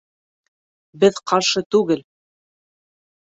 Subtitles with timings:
[1.03, 2.03] Беҙ ҡаршы түгел